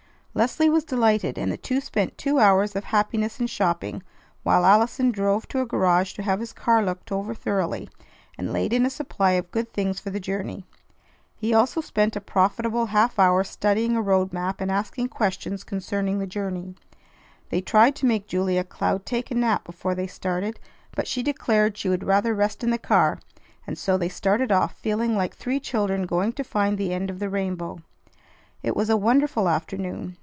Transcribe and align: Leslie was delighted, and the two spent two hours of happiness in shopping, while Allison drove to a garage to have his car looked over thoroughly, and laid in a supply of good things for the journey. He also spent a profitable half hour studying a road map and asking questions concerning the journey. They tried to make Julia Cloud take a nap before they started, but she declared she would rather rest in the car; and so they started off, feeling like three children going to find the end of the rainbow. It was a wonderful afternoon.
Leslie 0.33 0.69
was 0.69 0.85
delighted, 0.85 1.37
and 1.37 1.51
the 1.51 1.57
two 1.57 1.81
spent 1.81 2.17
two 2.17 2.39
hours 2.39 2.73
of 2.73 2.85
happiness 2.85 3.41
in 3.41 3.45
shopping, 3.47 4.01
while 4.43 4.63
Allison 4.65 5.11
drove 5.11 5.45
to 5.49 5.59
a 5.59 5.65
garage 5.65 6.13
to 6.13 6.23
have 6.23 6.39
his 6.39 6.53
car 6.53 6.81
looked 6.81 7.11
over 7.11 7.33
thoroughly, 7.35 7.89
and 8.37 8.53
laid 8.53 8.71
in 8.71 8.85
a 8.85 8.89
supply 8.89 9.31
of 9.31 9.51
good 9.51 9.73
things 9.73 9.99
for 9.99 10.09
the 10.09 10.21
journey. 10.21 10.63
He 11.35 11.53
also 11.53 11.81
spent 11.81 12.15
a 12.15 12.21
profitable 12.21 12.85
half 12.85 13.19
hour 13.19 13.43
studying 13.43 13.97
a 13.97 14.01
road 14.01 14.31
map 14.31 14.61
and 14.61 14.71
asking 14.71 15.09
questions 15.09 15.65
concerning 15.65 16.19
the 16.19 16.25
journey. 16.27 16.75
They 17.49 17.59
tried 17.59 17.97
to 17.97 18.05
make 18.05 18.25
Julia 18.29 18.63
Cloud 18.63 19.05
take 19.05 19.31
a 19.31 19.35
nap 19.35 19.65
before 19.65 19.95
they 19.95 20.07
started, 20.07 20.61
but 20.95 21.09
she 21.09 21.21
declared 21.21 21.77
she 21.77 21.89
would 21.89 22.05
rather 22.05 22.33
rest 22.33 22.63
in 22.63 22.69
the 22.69 22.77
car; 22.77 23.19
and 23.67 23.77
so 23.77 23.97
they 23.97 24.09
started 24.09 24.49
off, 24.49 24.75
feeling 24.77 25.17
like 25.17 25.35
three 25.35 25.59
children 25.59 26.03
going 26.05 26.31
to 26.31 26.43
find 26.45 26.77
the 26.77 26.93
end 26.93 27.09
of 27.09 27.19
the 27.19 27.29
rainbow. 27.29 27.79
It 28.63 28.75
was 28.77 28.89
a 28.89 28.95
wonderful 28.95 29.49
afternoon. 29.49 30.15